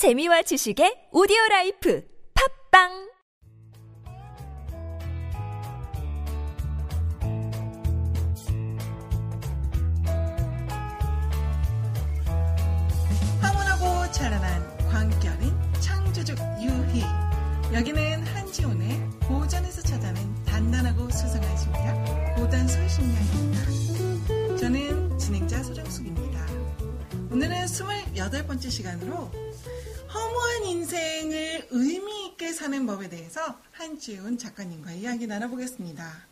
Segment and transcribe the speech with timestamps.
[0.00, 2.02] 재미와 지식의 오디오 라이프
[2.72, 3.10] 팟빵
[13.42, 15.52] 황홀하고 찬란한 광결인
[15.82, 17.02] 창조적 유희.
[17.74, 18.98] 여기는 한지훈의
[19.28, 24.56] 고전에서 찾아낸 단단하고 수상한 심리학 고단수 심리학입니다.
[24.56, 26.46] 저는 진행자 소정숙입니다.
[27.30, 29.30] 오늘은 28번째 시간으로
[30.12, 36.26] 허무한 인생을 의미 있게 사는 법에 대해서 한지훈 작가님과 이야기 나눠보겠습니다.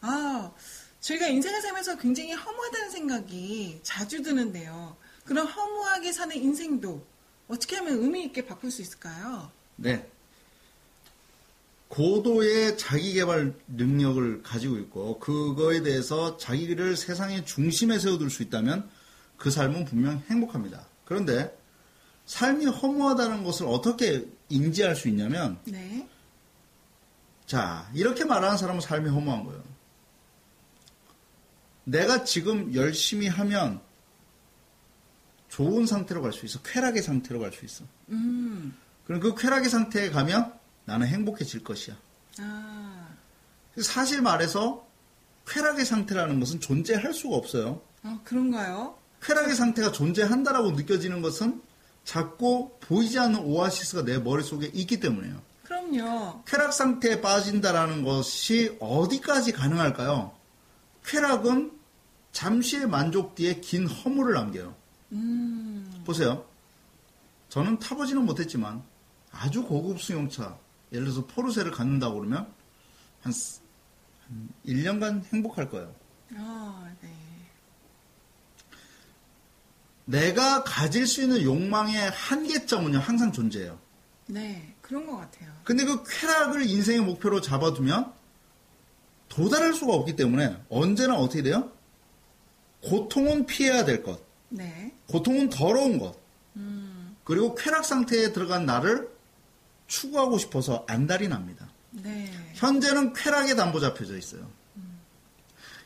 [0.00, 0.52] 아,
[1.00, 4.96] 저희가 인생을 살면서 굉장히 허무하다는 생각이 자주 드는데요.
[5.24, 7.04] 그런 허무하게 사는 인생도
[7.48, 9.50] 어떻게 하면 의미 있게 바꿀 수 있을까요?
[9.76, 10.08] 네.
[11.88, 18.88] 고도의 자기 개발 능력을 가지고 있고 그거에 대해서 자기를 세상의 중심에 세워둘 수 있다면
[19.36, 20.86] 그 삶은 분명 행복합니다.
[21.04, 21.56] 그런데
[22.26, 26.08] 삶이 허무하다는 것을 어떻게 인지할 수 있냐면 네.
[27.46, 29.62] 자 이렇게 말하는 사람은 삶이 허무한 거예요.
[31.84, 33.80] 내가 지금 열심히 하면
[35.48, 36.60] 좋은 상태로 갈 수 있어.
[36.62, 37.84] 쾌락의 상태로 갈 수 있어.
[38.08, 38.74] 음.
[39.06, 40.52] 그럼 그 쾌락의 상태에 가면
[40.86, 41.96] 나는 행복해질 것이야.
[42.40, 43.08] 아.
[43.80, 44.86] 사실 말해서
[45.46, 47.82] 쾌락의 상태라는 것은 존재할 수가 없어요.
[48.02, 48.98] 아, 그런가요?
[49.22, 51.62] 쾌락의 상태가 존재한다라고 느껴지는 것은
[52.04, 55.40] 자꾸 보이지 않는 오아시스가 내 머릿속에 있기 때문이에요.
[55.64, 56.42] 그럼요.
[56.46, 60.32] 쾌락 상태에 빠진다라는 것이 어디까지 가능할까요?
[61.04, 61.72] 쾌락은
[62.32, 64.74] 잠시의 만족 뒤에 긴 허물을 남겨요.
[65.12, 66.02] 음.
[66.04, 66.44] 보세요.
[67.48, 68.82] 저는 타보지는 못했지만
[69.30, 70.58] 아주 고급 수용차,
[70.92, 72.52] 예를 들어서 포르쉐를 갖는다고 그러면
[73.22, 73.60] 한, 스-
[74.26, 75.94] 한 1년간 행복할 거예요.
[76.36, 77.08] 아, 네.
[80.04, 83.78] 내가 가질 수 있는 욕망의 한계점은요, 항상 존재해요.
[84.26, 84.74] 네.
[84.80, 85.50] 그런 것 같아요.
[85.64, 88.12] 근데 그 쾌락을 인생의 목표로 잡아두면
[89.28, 91.72] 도달할 수가 없기 때문에 언제나 어떻게 돼요?
[92.82, 94.20] 고통은 피해야 될 것,
[94.50, 94.94] 네.
[95.08, 96.16] 고통은 더러운 것,
[96.56, 97.16] 음.
[97.24, 99.08] 그리고 쾌락 상태에 들어간 나를
[99.86, 101.66] 추구하고 싶어서 안달이 납니다.
[101.90, 102.30] 네.
[102.54, 104.46] 현재는 쾌락에 담보 잡혀져 있어요.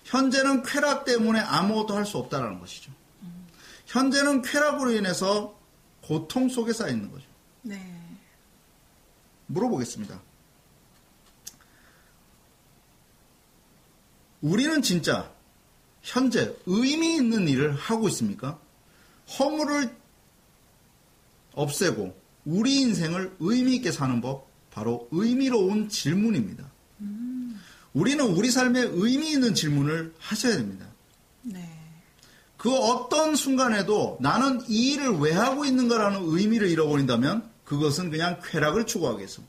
[0.04, 2.90] 현재는 쾌락 때문에 아무것도 할 수 없다라는 것이죠.
[3.88, 5.58] 현재는 쾌락으로 인해서
[6.02, 7.26] 고통 속에 쌓여 있는 거죠.
[7.62, 7.80] 네.
[9.46, 10.20] 물어보겠습니다.
[14.42, 15.32] 우리는 진짜
[16.02, 18.60] 현재 의미 있는 일을 하고 있습니까?
[19.38, 19.96] 허물을
[21.54, 26.70] 없애고 우리 인생을 의미 있게 사는 법, 바로 의미로운 질문입니다.
[27.94, 30.86] 우리는 우리 삶에 의미 있는 질문을 하셔야 됩니다.
[31.42, 31.77] 네.
[32.58, 39.18] 그 어떤 순간에도 나는 이 일을 왜 하고 있는가라는 의미를 잃어버린다면 그것은 그냥 쾌락을 추구하기
[39.18, 39.42] 위해서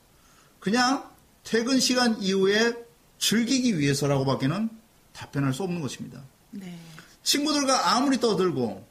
[0.60, 1.10] 그냥
[1.42, 2.74] 퇴근 시간 이후에
[3.18, 4.70] 즐기기 위해서라고 밖에는
[5.12, 6.22] 답변할 수 없는 것입니다.
[6.52, 6.78] 네.
[7.22, 8.86] 친구들과 아무리 떠들고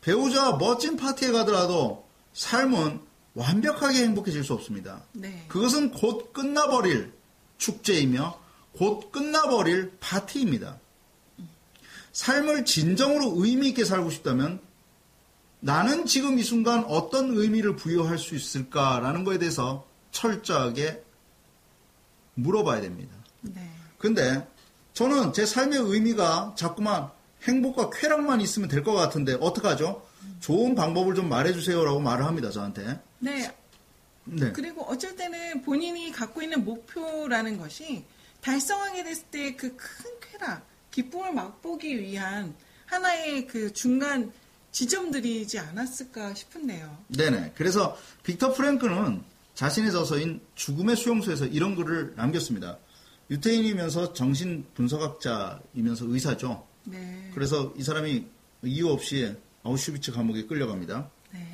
[0.00, 3.00] 배우자와 멋진 파티에 가더라도 삶은
[3.34, 5.02] 완벽하게 행복해질 수 없습니다.
[5.12, 5.44] 네.
[5.48, 7.12] 그것은 곧 끝나버릴
[7.58, 8.38] 축제이며
[8.72, 10.78] 곧 끝나버릴 파티입니다.
[12.14, 14.60] 삶을 진정으로 의미 있게 살고 싶다면
[15.60, 21.02] 나는 지금 이 순간 어떤 의미를 부여할 수 있을까라는 것에 대해서 철저하게
[22.34, 23.14] 물어봐야 됩니다.
[23.42, 23.68] 네.
[23.98, 24.46] 근데
[24.92, 27.10] 저는 제 삶의 의미가 자꾸만
[27.42, 30.06] 행복과 쾌락만 있으면 될 것 같은데 어떡하죠?
[30.40, 33.00] 좋은 방법을 좀 말해주세요라고 말을 합니다, 저한테.
[33.18, 33.54] 네.
[34.24, 34.52] 네.
[34.52, 38.04] 그리고 어쩔 때는 본인이 갖고 있는 목표라는 것이
[38.40, 42.54] 달성하게 됐을 때 그 큰 쾌락, 기쁨을 맛보기 위한
[42.86, 44.32] 하나의 그 중간
[44.70, 47.04] 지점들이지 않았을까 싶은데요.
[47.08, 47.52] 네네.
[47.56, 49.22] 그래서 빅터 프랭크는
[49.54, 52.78] 자신의 저서인 죽음의 수용소에서 이런 글을 남겼습니다.
[53.30, 56.66] 유태인이면서 정신 분석학자이면서 의사죠.
[56.84, 57.30] 네.
[57.34, 58.26] 그래서 이 사람이
[58.64, 59.34] 이유 없이
[59.64, 61.10] 아우슈비츠 감옥에 끌려갑니다.
[61.32, 61.52] 네.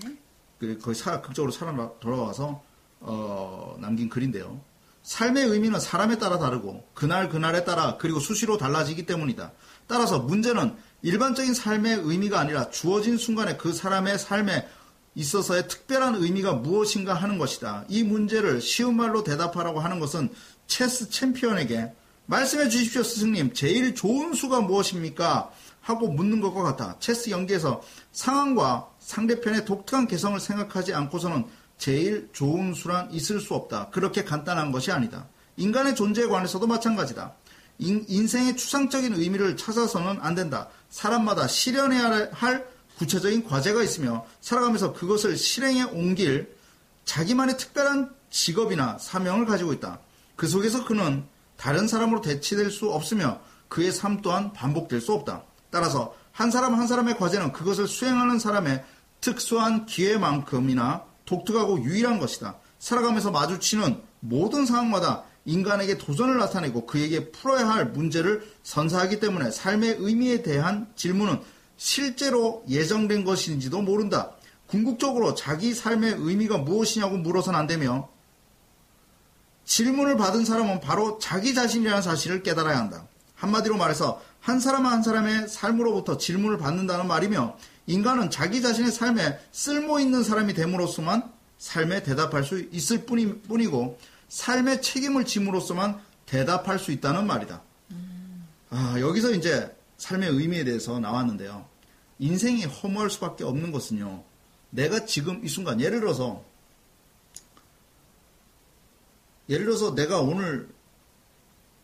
[0.58, 2.62] 그 거의 사, 극적으로 살아 돌아와서
[3.00, 4.60] 어, 남긴 글인데요.
[5.02, 9.52] 삶의 의미는 사람에 따라 다르고 그날 그날에 따라 그리고 수시로 달라지기 때문이다.
[9.87, 14.69] 따라서 문제는 일반적인 삶의 의미가 아니라 주어진 순간에 그 사람의 삶에
[15.14, 17.85] 있어서의 특별한 의미가 무엇인가 하는 것이다.
[17.88, 20.31] 이 문제를 쉬운 말로 대답하라고 하는 것은
[20.67, 21.93] 체스 챔피언에게
[22.26, 23.55] 말씀해 주십시오, 스승님.
[23.55, 25.50] 제일 좋은 수가 무엇입니까?
[25.81, 26.96] 하고 묻는 것과 같아.
[27.00, 27.82] 체스 연기에서
[28.12, 31.46] 상황과 상대편의 독특한 개성을 생각하지 않고서는
[31.81, 33.88] 제일 좋은 수란 있을 수 없다.
[33.88, 35.27] 그렇게 간단한 것이 아니다.
[35.56, 37.35] 인간의 존재에 관해서도 마찬가지다.
[37.79, 40.69] 인, 인생의 추상적인 의미를 찾아서는 안 된다.
[40.91, 42.69] 사람마다 실현해야 할
[42.99, 46.55] 구체적인 과제가 있으며 살아가면서 그것을 실행에 옮길
[47.06, 50.00] 자기만의 특별한 직업이나 사명을 가지고 있다.
[50.37, 51.25] 그 속에서 그는
[51.56, 55.44] 다른 사람으로 대치될 수 없으며 그의 삶 또한 반복될 수 없다.
[55.71, 58.85] 따라서 한 사람 한 사람의 과제는 그것을 수행하는 사람의
[59.23, 62.56] 특수한 기회만큼이나 독특하고 유일한 것이다.
[62.81, 70.43] 살아가면서 마주치는 모든 상황마다 인간에게 도전을 나타내고 그에게 풀어야 할 문제를 선사하기 때문에 삶의 의미에
[70.43, 71.41] 대한 질문은
[71.77, 74.32] 실제로 예정된 것인지도 모른다.
[74.67, 78.09] 궁극적으로 자기 삶의 의미가 무엇이냐고 물어서는 안 되며
[79.65, 83.06] 질문을 받은 사람은 바로 자기 자신이라는 사실을 깨달아야 한다.
[83.35, 87.56] 한마디로 말해서 한 사람 한 사람의 삶으로부터 질문을 받는다는 말이며
[87.87, 93.99] 인간은 자기 자신의 삶에 쓸모 있는 사람이 됨으로써만 삶에 대답할 수 있을 뿐이, 뿐이고
[94.29, 97.62] 삶의 책임을 짐으로써만 대답할 수 있다는 말이다.
[98.71, 101.67] 아, 여기서 이제 삶의 의미에 대해서 나왔는데요.
[102.19, 104.23] 인생이 허무할 수밖에 없는 것은요.
[104.71, 106.44] 내가 지금 이 순간 예를 들어서
[109.49, 110.69] 예를 들어서 내가 오늘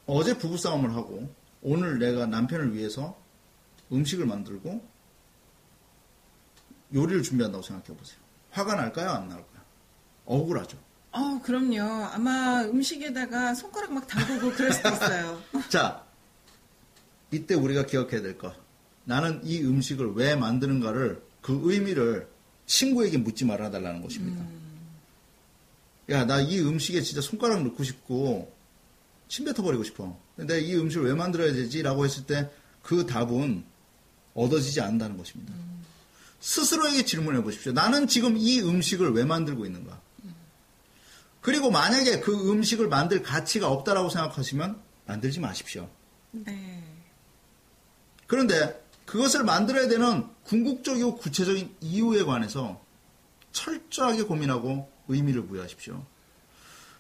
[0.07, 1.29] 어제 부부싸움을 하고
[1.63, 3.17] 오늘 내가 남편을 위해서
[3.91, 4.87] 음식을 만들고
[6.95, 8.19] 요리를 준비한다고 생각해 보세요.
[8.51, 9.11] 화가 날까요?
[9.11, 9.47] 안 날까요?
[10.25, 10.79] 억울하죠.
[11.13, 11.81] 어, 그럼요.
[12.13, 15.43] 아마 음식에다가 손가락 막 담그고 그럴 수도 있어요.
[15.71, 16.05] 자,
[17.31, 18.55] 이때 우리가 기억해야 될 것.
[19.05, 22.29] 나는 이 음식을 왜 만드는가를 그 의미를
[22.67, 24.45] 친구에게 묻지 말아달라는 것입니다.
[26.11, 28.53] 야, 나 이 음식에 진짜 손가락 넣고 싶고
[29.29, 30.19] 침 뱉어버리고 싶어.
[30.37, 31.83] 근데 이 음식을 왜 만들어야 되지?
[31.83, 32.49] 라고 했을 때
[32.83, 33.65] 그 답은
[34.35, 35.53] 얻어지지 않는다는 것입니다.
[36.47, 37.73] 스스로에게 질문해 보십시오.
[37.73, 40.01] 나는 지금 이 음식을 왜 만들고 있는가?
[41.41, 45.91] 그리고 만약에 그 음식을 만들 가치가 없다라고 생각하시면 만들지 마십시오.
[46.31, 46.85] 네.
[48.29, 52.81] 그런데 그것을 만들어야 되는 궁극적이고 구체적인 이유에 관해서
[53.51, 56.05] 철저하게 고민하고 의미를 부여하십시오.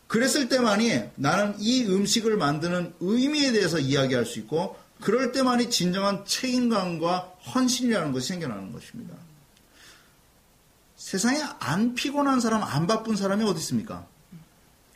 [0.09, 7.37] 그랬을 때만이 나는 이 음식을 만드는 의미에 대해서 이야기할 수 있고 그럴 때만이 진정한 책임감과
[7.55, 9.15] 헌신이라는 것이 생겨나는 것입니다.
[11.06, 14.08] 세상에 안 피곤한 사람, 안 바쁜 사람이 어디 있습니까?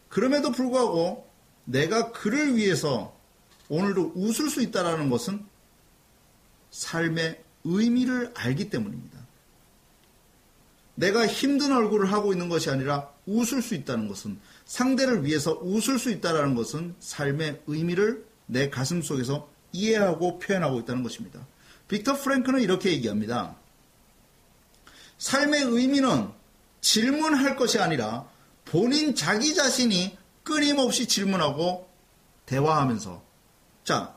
[0.09, 1.31] 그럼에도 불구하고
[1.65, 3.17] 내가 그를 위해서
[3.69, 5.47] 오늘도 웃을 수 있다는 것은
[6.73, 9.21] 삶의 의미를 알기 때문입니다.
[10.97, 16.11] 내가 힘든 얼굴을 하고 있는 것이 아니라 웃을 수 있다는 것은 상대를 위해서 웃을 수
[16.11, 21.47] 있다는 것은 삶의 의미를 내 가슴 속에서 이해하고 표현하고 있다는 것입니다.
[21.87, 23.55] 빅터 프랭크는 이렇게 얘기합니다.
[25.21, 26.29] 삶의 의미는
[26.81, 28.27] 질문할 것이 아니라
[28.65, 31.89] 본인 자기 자신이 끊임없이 질문하고
[32.47, 33.23] 대화하면서
[33.85, 34.17] 자,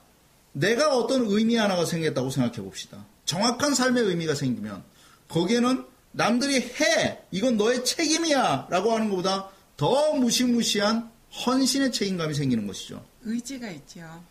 [0.53, 3.05] 내가 어떤 의미 하나가 생겼다고 생각해 봅시다.
[3.25, 4.83] 정확한 삶의 의미가 생기면
[5.27, 7.19] 거기에는 남들이 해!
[7.31, 8.67] 이건 너의 책임이야!
[8.69, 11.11] 라고 하는 것보다 더 무시무시한
[11.45, 13.03] 헌신의 책임감이 생기는 것이죠.
[13.23, 14.23] 의지가 있죠.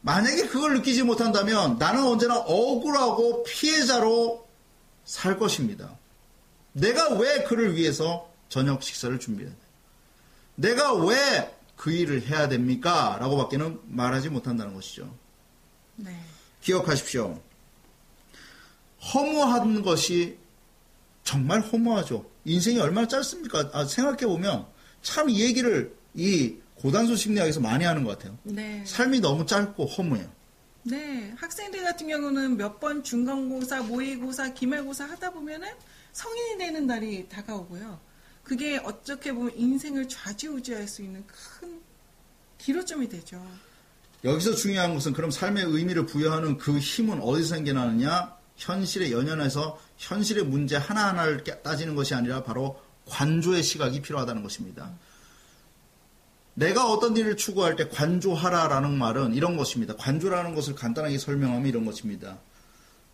[0.00, 4.49] 만약에 그걸 느끼지 못한다면 나는 언제나 억울하고 피해자로
[5.04, 5.98] 살 것입니다.
[6.72, 9.58] 내가 왜 그를 위해서 저녁 식사를 준비해야 돼?
[10.56, 11.50] 내가 왜
[11.80, 13.16] 그 일을 해야 됩니까?
[13.20, 15.16] 라고 밖에는 말하지 못한다는 것이죠.
[15.96, 16.14] 네.
[16.60, 17.40] 기억하십시오.
[19.14, 20.36] 허무한 것이
[21.24, 22.28] 정말 허무하죠.
[22.44, 23.70] 인생이 얼마나 짧습니까?
[23.72, 24.66] 아, 생각해보면
[25.00, 28.36] 참 이 얘기를 이 고단수 심리학에서 많이 하는 것 같아요.
[28.42, 28.84] 네.
[28.86, 30.30] 삶이 너무 짧고 허무해요.
[30.82, 31.32] 네.
[31.36, 35.68] 학생들 같은 경우는 몇 번 중간고사, 모의고사, 기말고사 하다 보면은
[36.12, 38.00] 성인이 되는 날이 다가오고요.
[38.42, 41.80] 그게 어떻게 보면 인생을 좌지우지할 수 있는 큰
[42.58, 43.44] 기로점이 되죠.
[44.24, 48.38] 여기서 중요한 것은 그럼 삶의 의미를 부여하는 그 힘은 어디서 생겨나느냐?
[48.56, 54.92] 현실에 연연해서 현실의 문제 하나하나를 따지는 것이 아니라 바로 관조의 시각이 필요하다는 것입니다.
[56.60, 59.96] 내가 어떤 일을 추구할 때 관조하라라는 말은 이런 것입니다.
[59.96, 62.38] 관조라는 것을 간단하게 설명하면 이런 것입니다.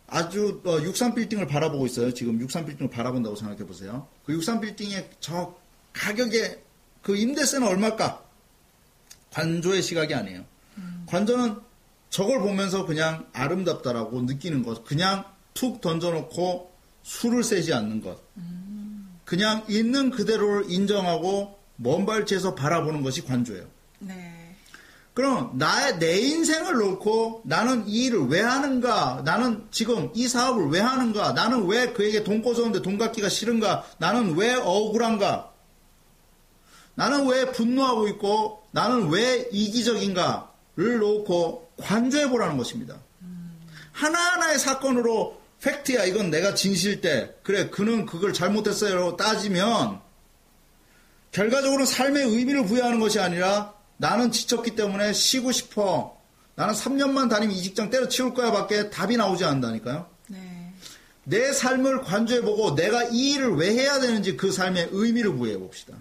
[0.05, 2.13] 아주 63빌딩을 어, 바라보고 있어요.
[2.13, 4.07] 지금 63빌딩을 바라본다고 생각해 보세요.
[4.25, 5.55] 그 63빌딩의 저
[5.93, 6.61] 가격에
[7.01, 8.21] 그 임대세는 얼마일까?
[9.31, 10.43] 관조의 시각이 아니에요.
[11.05, 11.55] 관조는
[12.09, 15.23] 저걸 보면서 그냥 아름답다라고 느끼는 것, 그냥
[15.53, 16.71] 툭 던져놓고
[17.03, 18.19] 술을 세지 않는 것,
[19.23, 23.65] 그냥 있는 그대로를 인정하고 먼 발치에서 바라보는 것이 관조예요.
[23.99, 24.55] 네.
[25.13, 29.23] 그럼 나의 내 인생을 놓고 나는 이 일을 왜 하는가?
[29.25, 31.33] 나는 지금 이 사업을 왜 하는가?
[31.33, 33.85] 나는 왜 그에게 돈 꿔줬는데 돈 갚기가 싫은가?
[33.97, 35.51] 나는 왜 억울한가?
[36.93, 42.97] 나는 왜 분노하고 있고 나는 왜 이기적인가를 놓고 관조해 보라는 것입니다.
[43.91, 46.05] 하나하나의 사건으로 팩트야.
[46.05, 47.35] 이건 내가 진실대.
[47.41, 49.15] 그래, 그는 그걸 잘못했어요.
[49.15, 49.99] 따지면
[51.31, 56.17] 결과적으로 삶의 의미를 부여하는 것이 아니라 나는 지쳤기 때문에 쉬고 싶어.
[56.55, 60.09] 나는 3년만 다니면 이 직장 때려치울 거야 밖에 답이 나오지 않는다니까요.
[60.27, 60.73] 네.
[61.23, 65.93] 내 삶을 관조해보고 내가 이 일을 왜 해야 되는지 그 삶의 의미를 부여해 봅시다.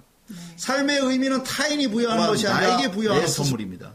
[0.57, 3.95] 삶의 의미는 타인이 부여하는 것이 아니라 나에게 부여하는 내 선물입니다.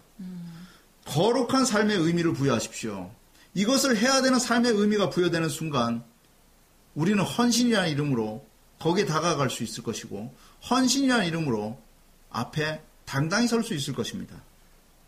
[1.05, 3.11] 거룩한 삶의 의미를 부여하십시오.
[3.53, 6.03] 이것을 해야 되는 삶의 의미가 부여되는 순간
[6.95, 8.45] 우리는 헌신이라는 이름으로
[8.79, 10.33] 거기에 다가갈 수 있을 것이고
[10.69, 11.77] 헌신이라는 이름으로
[12.31, 14.35] 앞에 당당히 설 수 있을 것입니다.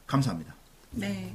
[0.07, 0.53] 감사합니다.
[0.91, 1.33] 네.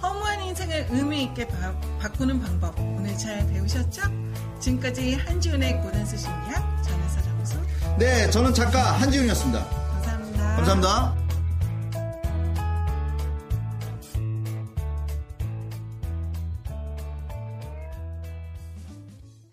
[0.00, 4.02] 허무한 인생을 의미 있게 바, 바꾸는 방법 오늘 잘 배우셨죠?
[4.60, 7.60] 지금까지 한지훈의 고단수 심리학 전혜서 정수
[7.98, 9.68] 네, 저는 작가 한지훈이었습니다.
[9.68, 10.56] 감사합니다.
[10.56, 11.27] 감사합니다.